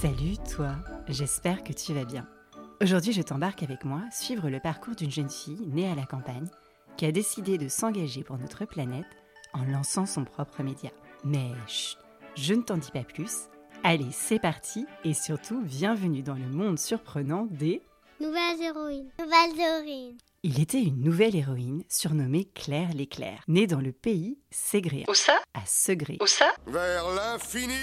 [0.00, 0.76] Salut toi,
[1.08, 2.26] j'espère que tu vas bien.
[2.80, 6.48] Aujourd'hui je t'embarque avec moi suivre le parcours d'une jeune fille née à la campagne
[6.96, 9.04] qui a décidé de s'engager pour notre planète
[9.52, 10.88] en lançant son propre média.
[11.22, 11.98] Mais chut,
[12.34, 13.50] je ne t'en dis pas plus.
[13.84, 17.82] Allez, c'est parti et surtout bienvenue dans le monde surprenant des
[18.20, 19.10] Nouvelles héroïnes.
[19.18, 20.18] Nouvelles héroïnes.
[20.42, 25.04] Il était une nouvelle héroïne surnommée Claire l'Éclair, née dans le pays ségréen.
[25.08, 25.38] Où ça?
[25.52, 26.16] À Segré.
[26.22, 26.50] Où ça?
[26.66, 27.74] Vers l'infini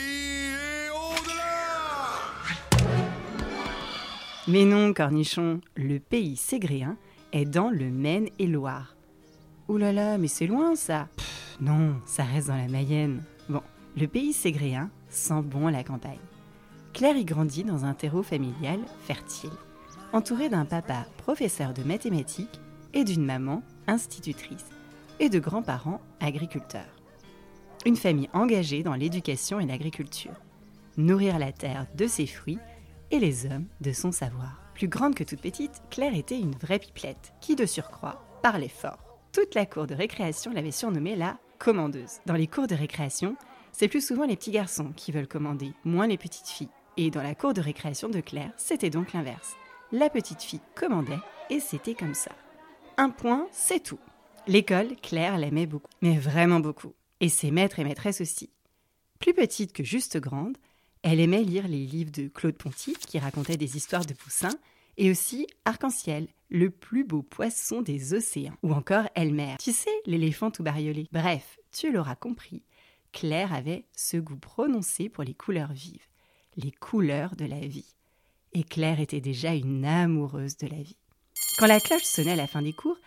[4.49, 6.95] Mais non, cornichon, le pays ségréen
[7.33, 8.95] est dans le Maine-et-Loire.
[9.67, 11.09] Ouh là là, mais c'est loin ça
[11.59, 13.21] Non, ça reste dans la Mayenne.
[13.49, 13.61] Bon,
[13.97, 16.15] le pays ségréen sent bon la campagne.
[16.93, 19.49] Claire y grandit dans un terreau familial fertile,
[20.13, 22.61] entourée d'un papa professeur de mathématiques
[22.93, 24.69] et d'une maman institutrice,
[25.19, 26.95] et de grands-parents agriculteurs.
[27.85, 30.39] Une famille engagée dans l'éducation et l'agriculture.
[30.95, 32.59] Nourrir la terre de ses fruits
[33.11, 34.61] et les hommes de son savoir.
[34.73, 38.99] Plus grande que toute petite, Claire était une vraie pipelette, qui de surcroît parlait fort.
[39.31, 42.19] Toute la cour de récréation l'avait surnommée la commandeuse.
[42.25, 43.35] Dans les cours de récréation,
[43.71, 46.69] c'est plus souvent les petits garçons qui veulent commander, moins les petites filles.
[46.97, 49.55] Et dans la cour de récréation de Claire, c'était donc l'inverse.
[49.91, 52.31] La petite fille commandait et c'était comme ça.
[52.97, 53.99] Un point, c'est tout.
[54.47, 56.93] L'école, Claire l'aimait beaucoup, mais vraiment beaucoup.
[57.19, 58.49] Et ses maîtres et maîtresses aussi.
[59.19, 60.57] Plus petite que juste grande,
[61.09, 64.57] elle aimait lire les livres de Claude Ponty qui racontaient des histoires de poussins
[64.97, 70.51] et aussi Arc-en-ciel, le plus beau poisson des océans, ou encore Elmer, tu sais, l'éléphant
[70.51, 71.07] tout bariolé.
[71.13, 72.61] Bref, tu l'auras compris,
[73.13, 76.05] Claire avait ce goût prononcé pour les couleurs vives,
[76.57, 77.95] les couleurs de la vie.
[78.51, 80.97] Et Claire était déjà une amoureuse de la vie.
[81.57, 82.97] Quand la cloche sonnait à la fin des cours,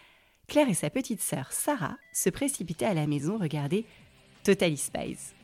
[0.48, 3.84] Claire et sa petite sœur Sarah se précipitaient à la maison regarder
[4.42, 5.34] Totally Spies.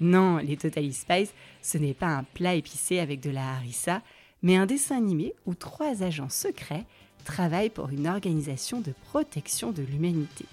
[0.00, 1.30] Non, les Totally Spies,
[1.62, 4.02] ce n'est pas un plat épicé avec de la harissa,
[4.42, 6.84] mais un dessin animé où trois agents secrets
[7.24, 10.46] travaillent pour une organisation de protection de l'humanité.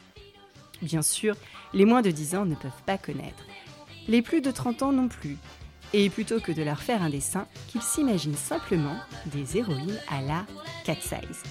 [0.81, 1.35] Bien sûr,
[1.73, 3.45] les moins de 10 ans ne peuvent pas connaître.
[4.07, 5.38] Les plus de 30 ans non plus.
[5.94, 8.97] Et plutôt que de leur faire un dessin, qu'ils s'imaginent simplement
[9.28, 10.45] des héroïnes à la
[10.84, 11.44] cat size.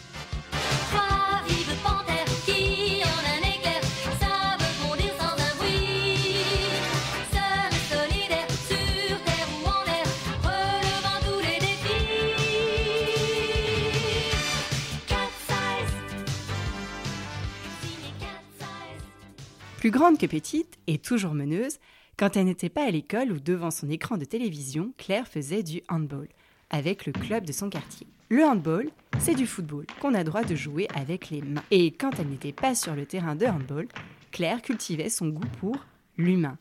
[19.85, 21.77] Plus grande que petite et toujours meneuse,
[22.17, 25.83] quand elle n'était pas à l'école ou devant son écran de télévision, Claire faisait du
[25.91, 26.27] handball
[26.71, 28.07] avec le club de son quartier.
[28.31, 28.89] Le handball,
[29.21, 31.63] c'est du football qu'on a droit de jouer avec les mains.
[31.71, 33.87] Et quand elle n'était pas sur le terrain de handball,
[34.31, 35.77] Claire cultivait son goût pour
[36.17, 36.57] l'humain.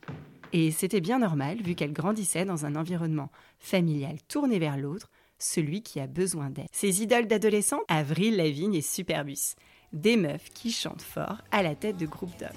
[0.52, 5.10] Et c'était bien normal vu qu'elle grandissait dans un environnement familial tourné vers l'autre,
[5.40, 6.68] celui qui a besoin d'aide.
[6.74, 9.56] Ses idoles d'adolescents Avril Lavigne et Superbus.
[9.94, 12.50] Des meufs qui chantent fort à la tête de groupes d'hommes.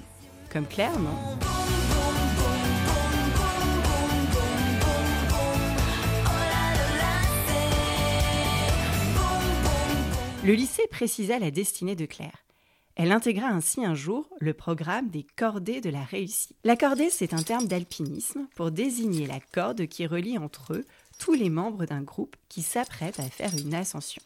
[0.52, 1.36] Comme Claire, non
[10.46, 12.44] Le lycée précisa la destinée de Claire.
[12.94, 16.56] Elle intégra ainsi un jour le programme des cordées de la réussite.
[16.62, 20.86] La cordée, c'est un terme d'alpinisme pour désigner la corde qui relie entre eux
[21.18, 24.22] tous les membres d'un groupe qui s'apprête à faire une ascension.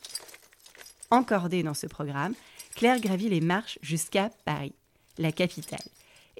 [1.10, 2.34] Encordée dans ce programme,
[2.76, 4.74] Claire gravit les marches jusqu'à Paris,
[5.18, 5.80] la capitale,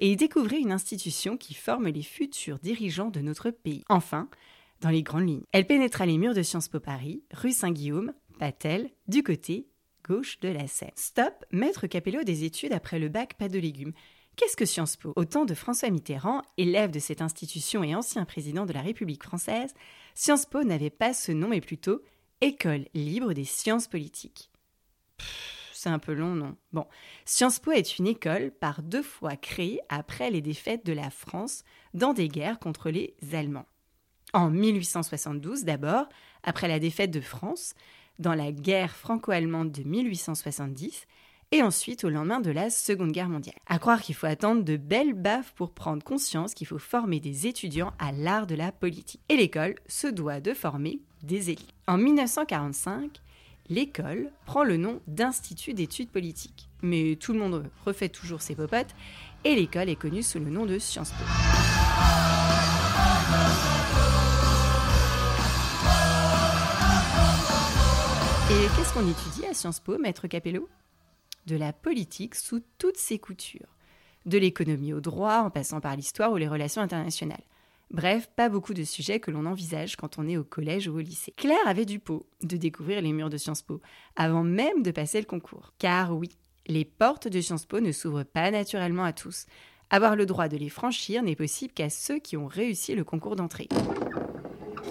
[0.01, 3.83] et y découvrit une institution qui forme les futurs dirigeants de notre pays.
[3.87, 4.29] Enfin,
[4.81, 5.43] dans les grandes lignes.
[5.51, 9.67] Elle pénétra les murs de Sciences Po Paris, rue Saint-Guillaume, Patel, du côté
[10.03, 10.89] gauche de la Seine.
[10.95, 13.93] Stop, maître Capello des études après le bac pas de légumes.
[14.35, 15.13] Qu'est-ce que Sciences Po?
[15.15, 19.23] Au temps de François Mitterrand, élève de cette institution et ancien président de la République
[19.23, 19.73] française,
[20.15, 22.01] Sciences Po n'avait pas ce nom mais plutôt
[22.41, 24.49] École libre des sciences politiques.
[25.81, 26.55] C'est un peu long, non?
[26.73, 26.85] Bon,
[27.25, 31.63] Sciences Po est une école par deux fois créée après les défaites de la France
[31.95, 33.65] dans des guerres contre les Allemands.
[34.31, 36.07] En 1872 d'abord,
[36.43, 37.73] après la défaite de France,
[38.19, 41.07] dans la guerre franco-allemande de 1870,
[41.49, 43.57] et ensuite au lendemain de la Seconde Guerre mondiale.
[43.65, 47.47] À croire qu'il faut attendre de belles baffes pour prendre conscience qu'il faut former des
[47.47, 49.21] étudiants à l'art de la politique.
[49.29, 51.73] Et l'école se doit de former des élites.
[51.87, 53.19] En 1945,
[53.71, 56.69] l'école prend le nom d'Institut d'études politiques.
[56.81, 58.93] Mais tout le monde refait toujours ses popotes,
[59.45, 61.23] et l'école est connue sous le nom de Sciences Po.
[68.51, 70.67] Et qu'est-ce qu'on étudie à Sciences Po, maître Capello?
[71.47, 73.77] De la politique sous toutes ses coutures.
[74.25, 77.41] De l'économie au droit, en passant par l'histoire ou les relations internationales.
[77.91, 80.99] Bref, pas beaucoup de sujets que l'on envisage quand on est au collège ou au
[80.99, 81.33] lycée.
[81.35, 83.81] Claire avait du pot de découvrir les murs de Sciences Po,
[84.15, 85.73] avant même de passer le concours.
[85.77, 86.29] Car oui,
[86.67, 89.45] les portes de Sciences Po ne s'ouvrent pas naturellement à tous.
[89.89, 93.35] Avoir le droit de les franchir n'est possible qu'à ceux qui ont réussi le concours
[93.35, 93.67] d'entrée.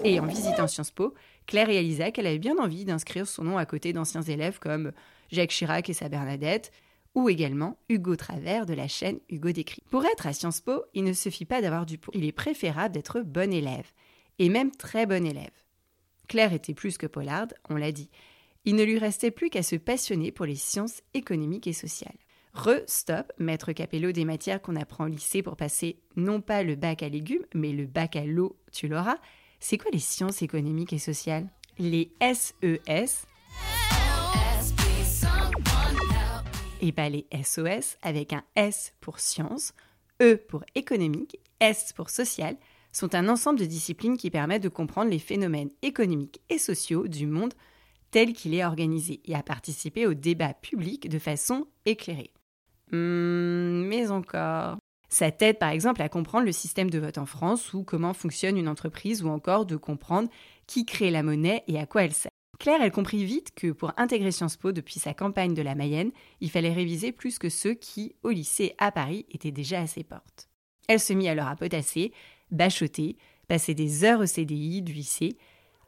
[0.05, 1.15] Et en visitant Sciences Po,
[1.47, 4.93] Claire réalisa qu'elle avait bien envie d'inscrire son nom à côté d'anciens élèves comme
[5.33, 6.71] Jacques Chirac et sa Bernadette,
[7.15, 9.83] ou également Hugo Travers de la chaîne Hugo Décrit.
[9.91, 12.13] Pour être à Sciences Po, il ne suffit pas d'avoir du pot.
[12.15, 13.91] Il est préférable d'être bon élève,
[14.39, 15.51] et même très bon élève.
[16.29, 18.11] Claire était plus que polarde, on l'a dit.
[18.65, 22.19] Il ne lui restait plus qu'à se passionner pour les sciences économiques et sociales.
[22.53, 27.03] Re-stop, maître Capello des matières qu'on apprend au lycée pour passer non pas le bac
[27.03, 29.19] à légumes, mais le bac à l'eau, tu l'auras.
[29.61, 31.49] C'est quoi les sciences économiques et sociales?
[31.79, 33.27] Les E SES,
[36.81, 39.73] et pas les SOS avec un S pour science,
[40.21, 42.57] E pour économique, S pour social,
[42.93, 47.27] sont un ensemble de disciplines qui permettent de comprendre les phénomènes économiques et sociaux du
[47.27, 47.55] monde
[48.11, 52.33] tel qu'il est organisé et à participer au débat public de façon éclairée.
[52.91, 54.77] Hmm, mais encore.
[55.09, 58.57] Ça t'aide par exemple à comprendre le système de vote en France ou comment fonctionne
[58.57, 60.29] une entreprise ou encore de comprendre
[60.67, 62.30] qui crée la monnaie et à quoi elle sert.
[62.61, 66.13] Claire, elle comprit vite que pour intégrer Sciences Po depuis sa campagne de la Mayenne,
[66.43, 70.05] il fallait réviser plus que ceux qui, au lycée à Paris, étaient déjà à ses
[70.05, 70.51] portes.
[70.87, 72.13] Elle se mit alors à potasser,
[72.51, 73.17] bachoter,
[73.49, 75.39] passer des heures au CDI du lycée,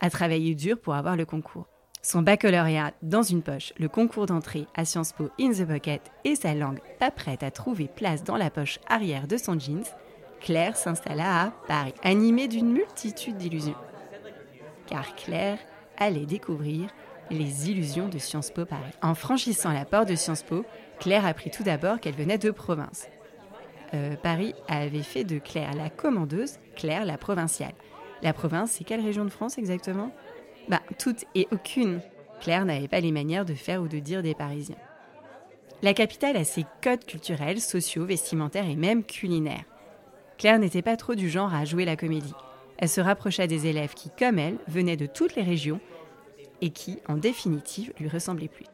[0.00, 1.68] à travailler dur pour avoir le concours.
[2.00, 6.36] Son baccalauréat dans une poche, le concours d'entrée à Sciences Po in the pocket et
[6.36, 9.84] sa langue pas prête à trouver place dans la poche arrière de son jeans,
[10.40, 13.76] Claire s'installa à Paris, animée d'une multitude d'illusions.
[14.86, 15.58] Car Claire
[15.98, 16.88] allait découvrir
[17.30, 18.92] les illusions de Sciences Po Paris.
[19.02, 20.64] En franchissant la porte de Sciences Po,
[21.00, 23.08] Claire apprit tout d'abord qu'elle venait de province.
[23.94, 27.74] Euh, Paris avait fait de Claire la commandeuse, Claire la provinciale.
[28.22, 30.12] La province, c'est quelle région de France exactement?
[30.68, 32.00] Bah, toutes et aucune.
[32.40, 34.76] Claire n'avait pas les manières de faire ou de dire des Parisiens.
[35.82, 39.64] La capitale a ses codes culturels, sociaux, vestimentaires et même culinaires.
[40.38, 42.34] Claire n'était pas trop du genre à jouer la comédie.
[42.82, 45.78] Elle se rapprocha des élèves qui, comme elle, venaient de toutes les régions
[46.60, 48.66] et qui, en définitive, lui ressemblaient plus.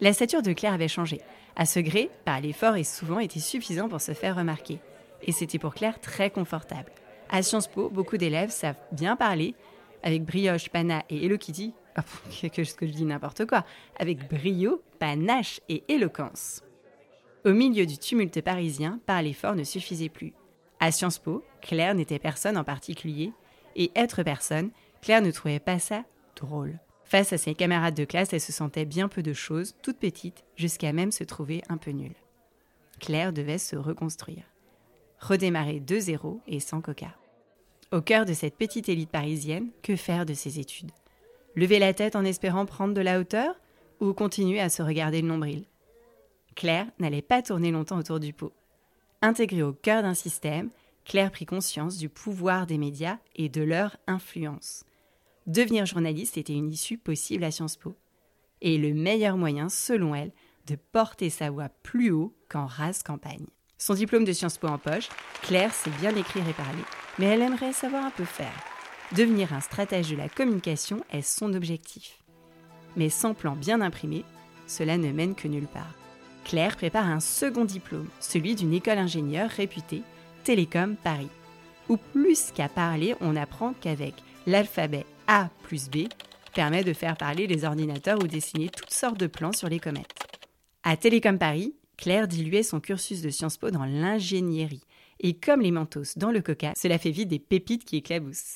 [0.00, 1.20] La stature de Claire avait changé.
[1.54, 4.80] À ce gré, parler fort et souvent était suffisant pour se faire remarquer.
[5.22, 6.90] Et c'était pour Claire très confortable.
[7.30, 9.54] À Sciences Po, beaucoup d'élèves savent bien parler,
[10.02, 11.72] avec brioche, pana et Hello Kitty.
[11.98, 12.02] Oh,
[12.42, 13.64] que que je dis n'importe quoi.
[13.96, 16.64] Avec brio, panache et éloquence.
[17.44, 20.34] Au milieu du tumulte parisien, parler fort ne suffisait plus.
[20.80, 23.32] À Sciences Po, Claire n'était personne en particulier,
[23.76, 24.70] et être personne,
[25.02, 26.78] Claire ne trouvait pas ça drôle.
[27.04, 30.44] Face à ses camarades de classe, elle se sentait bien peu de choses, toute petite,
[30.56, 32.16] jusqu'à même se trouver un peu nulle.
[32.98, 34.42] Claire devait se reconstruire.
[35.20, 37.14] Redémarrer de zéro et sans coca.
[37.92, 40.90] Au cœur de cette petite élite parisienne, que faire de ses études?
[41.54, 43.54] Lever la tête en espérant prendre de la hauteur
[44.00, 45.64] ou continuer à se regarder le nombril?
[46.56, 48.52] Claire n'allait pas tourner longtemps autour du pot.
[49.22, 50.70] Intégrée au cœur d'un système,
[51.04, 54.84] Claire prit conscience du pouvoir des médias et de leur influence.
[55.46, 57.94] Devenir journaliste était une issue possible à Sciences Po.
[58.60, 60.32] Et le meilleur moyen, selon elle,
[60.66, 63.46] de porter sa voix plus haut qu'en rase campagne.
[63.78, 65.08] Son diplôme de Sciences Po en poche,
[65.42, 66.82] Claire sait bien écrire et parler,
[67.18, 68.64] mais elle aimerait savoir un peu faire.
[69.14, 72.18] Devenir un stratège de la communication est son objectif.
[72.96, 74.24] Mais sans plan bien imprimé,
[74.66, 75.94] cela ne mène que nulle part.
[76.46, 80.02] Claire prépare un second diplôme, celui d'une école ingénieure réputée,
[80.44, 81.26] Télécom Paris.
[81.88, 84.14] Où plus qu'à parler, on apprend qu'avec
[84.46, 86.06] l'alphabet A plus B
[86.54, 90.14] permet de faire parler les ordinateurs ou dessiner toutes sortes de plans sur les comètes.
[90.84, 94.84] À Télécom Paris, Claire diluait son cursus de Sciences Po dans l'ingénierie.
[95.18, 98.52] Et comme les mentos dans le coca, cela fait vite des pépites qui éclaboussent.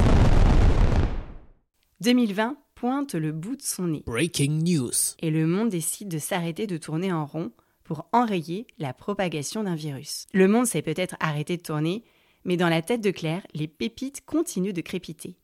[2.03, 4.93] 2020 pointe le bout de son nez Breaking news.
[5.21, 7.51] et le monde décide de s'arrêter de tourner en rond
[7.91, 10.29] pour enrayer la propagation d'un virus.
[10.33, 12.05] Le monde s'est peut-être arrêté de tourner,
[12.45, 15.35] mais dans la tête de Claire, les pépites continuent de crépiter.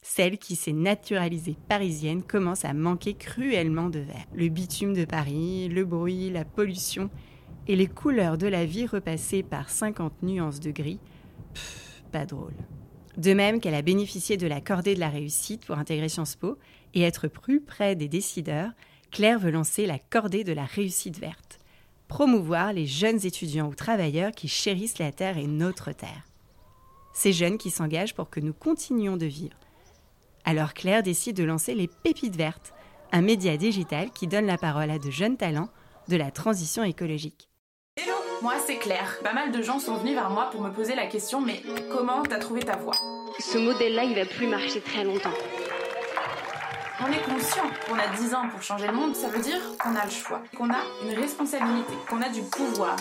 [0.00, 4.28] Celle qui s'est naturalisée parisienne commence à manquer cruellement de verre.
[4.32, 7.10] Le bitume de Paris, le bruit, la pollution
[7.66, 11.00] et les couleurs de la vie repassées par 50 nuances de gris,
[12.12, 12.54] pas drôle.
[13.16, 16.56] De même qu'elle a bénéficié de la cordée de la réussite pour intégrer Sciences Po
[16.94, 18.70] et être plus près des décideurs,
[19.10, 21.59] Claire veut lancer la cordée de la réussite verte.
[22.10, 26.26] Promouvoir les jeunes étudiants ou travailleurs qui chérissent la terre et notre terre.
[27.14, 29.56] Ces jeunes qui s'engagent pour que nous continuions de vivre.
[30.44, 32.74] Alors Claire décide de lancer les Pépites Vertes,
[33.12, 35.68] un média digital qui donne la parole à de jeunes talents
[36.08, 37.48] de la transition écologique.
[37.96, 39.20] Hello, Moi, c'est clair.
[39.22, 41.62] Pas mal de gens sont venus vers moi pour me poser la question mais
[41.92, 42.96] comment t'as trouvé ta voix?
[43.38, 45.30] Ce modèle-là, il va plus marcher très longtemps.
[47.02, 49.96] On est conscient qu'on a 10 ans pour changer le monde, ça veut dire qu'on
[49.96, 52.96] a le choix, qu'on a une responsabilité, qu'on a du pouvoir.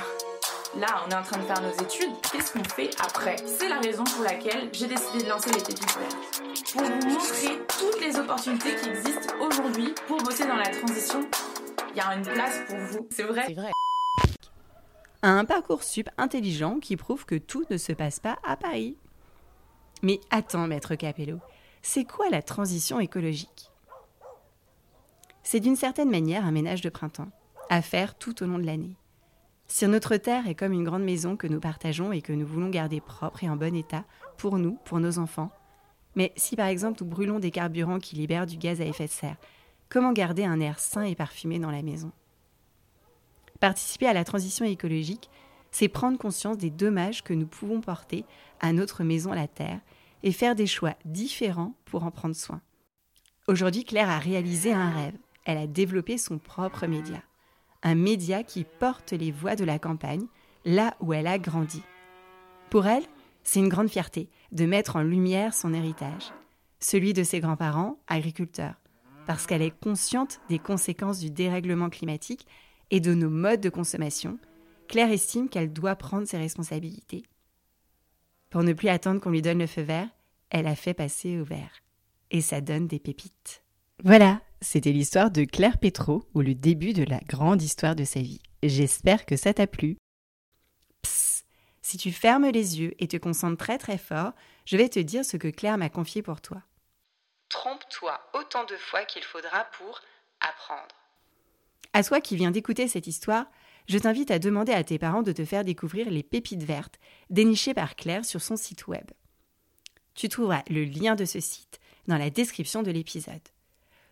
[0.78, 3.36] Là, on est en train de faire nos études, qu'est-ce qu'on fait après?
[3.46, 5.98] C'est la raison pour laquelle j'ai décidé de lancer les pépites.
[6.72, 11.28] Pour vous montrer toutes les opportunités qui existent aujourd'hui pour bosser dans la transition,
[11.92, 13.44] il y a une place pour vous, c'est vrai.
[13.48, 13.72] C'est vrai.
[15.24, 18.96] Un parcours sup intelligent qui prouve que tout ne se passe pas à Paris.
[20.04, 21.40] Mais attends, maître Capello,
[21.82, 23.69] c'est quoi la transition écologique?
[25.44, 27.32] C'est d'une certaine manière un ménage de printemps,
[27.70, 28.96] à faire tout au long de l'année.
[29.68, 32.70] Si notre terre est comme une grande maison que nous partageons et que nous voulons
[32.70, 34.04] garder propre et en bon état,
[34.38, 35.52] pour nous, pour nos enfants,
[36.16, 39.12] mais si par exemple nous brûlons des carburants qui libèrent du gaz à effet de
[39.12, 39.38] serre,
[39.90, 42.12] comment garder un air sain et parfumé dans la maison?
[43.60, 45.30] Participer à la transition écologique,
[45.72, 48.26] c'est prendre conscience des dommages que nous pouvons porter
[48.60, 49.82] à notre maison la Terre
[50.24, 52.62] et faire des choix différents pour en prendre soin.
[53.48, 55.18] Aujourd'hui, Claire a réalisé un rêve.
[55.50, 57.24] Elle a développé son propre média.
[57.82, 60.28] Un média qui porte les voix de la campagne,
[60.64, 61.82] là où elle a grandi.
[62.70, 63.02] Pour elle,
[63.42, 66.32] c'est une grande fierté de mettre en lumière son héritage,
[66.80, 68.76] celui de ses grands-parents, agriculteurs,
[69.26, 72.46] parce qu'elle est consciente des conséquences du dérèglement climatique
[72.92, 74.38] et de nos modes de consommation,
[74.88, 77.24] Claire estime qu'elle doit prendre ses responsabilités.
[78.52, 80.10] Pour ne plus attendre qu'on lui donne le feu vert,
[80.52, 81.82] elle a fait passer au vert.
[82.30, 83.64] Et ça donne des pépites.
[84.04, 88.20] Voilà, c'était l'histoire de Claire Pétro, ou le début de la grande histoire de sa
[88.20, 88.42] vie.
[88.62, 89.98] J'espère que ça t'a plu.
[91.02, 91.46] Psst,
[91.82, 94.34] si tu fermes les yeux et te concentres très très fort,
[94.66, 96.62] je vais te dire ce que Claire m'a confié pour toi.
[97.50, 100.02] Trompe-toi autant de fois qu'il faudra pour
[100.42, 100.96] apprendre.
[101.94, 103.46] À toi qui viens d'écouter cette histoire,
[103.88, 107.00] je t'invite à demander à tes parents de te faire découvrir les pépites vertes
[107.32, 109.10] dénichées par Claire sur son site web.
[110.14, 113.42] Tu trouveras le lien de ce site dans la description de l'épisode.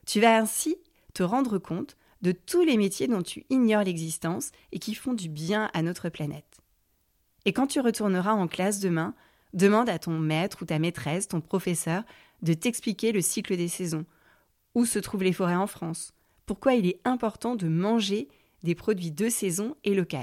[0.08, 0.78] Tu vas ainsi
[1.14, 5.28] te rendre compte de tous les métiers dont tu ignores l'existence et qui font du
[5.28, 6.62] bien à notre planète.
[7.46, 9.14] Et quand tu retourneras en classe demain,
[9.54, 12.04] demande à ton maître ou ta maîtresse, ton professeur,
[12.42, 14.06] de t'expliquer le cycle des saisons,
[14.76, 16.14] où se trouvent les forêts en France,
[16.46, 18.30] pourquoi il est important de manger
[18.64, 20.18] des produits de saison et locaux.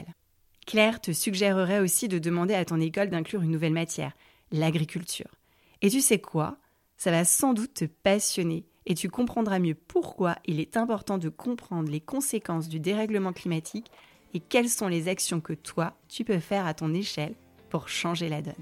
[0.67, 4.17] Claire te suggérerait aussi de demander à ton école d'inclure une nouvelle matière,
[4.51, 5.35] l'agriculture.
[5.83, 6.57] Et tu sais quoi?
[6.97, 11.29] Ça va sans doute te passionner et tu comprendras mieux pourquoi il est important de
[11.29, 13.91] comprendre les conséquences du dérèglement climatique
[14.35, 17.35] et quelles sont les actions que toi, tu peux faire à ton échelle
[17.71, 18.55] pour changer la donne.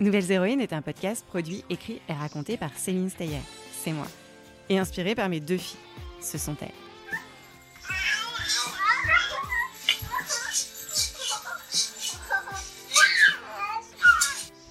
[0.00, 4.06] Nouvelles Héroïnes est un podcast produit, écrit et raconté par Céline Steyer, c'est moi,
[4.70, 5.78] et inspiré par mes deux filles,
[6.20, 6.89] ce sont elles.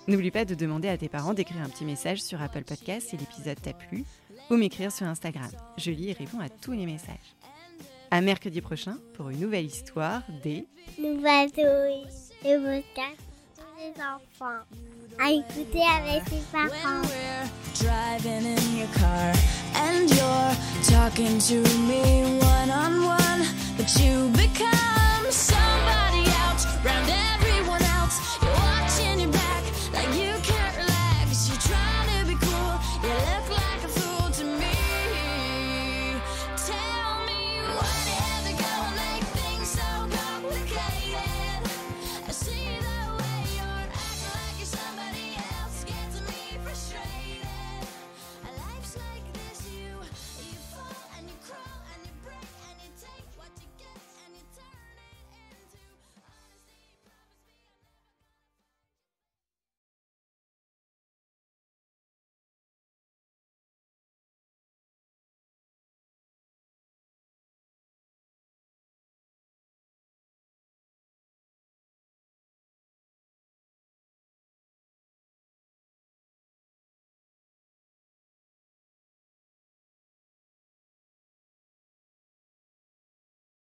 [0.10, 3.18] N'oublie pas de demander à tes parents d'écrire un petit message sur Apple Podcast si
[3.18, 4.06] l'épisode t'a plu
[4.50, 5.52] ou m'écrire sur Instagram.
[5.78, 7.36] Je lis et réponds à tous les messages.
[8.10, 10.66] À mercredi prochain pour une nouvelle histoire des
[10.98, 11.52] nouvelles
[12.44, 13.22] et podcasts
[13.78, 14.66] des enfants
[15.20, 17.06] à écouter avec ses parents.
[19.76, 20.56] And you're
[20.90, 23.46] talking to me one on one,
[23.78, 28.40] but you become somebody else, round everyone else.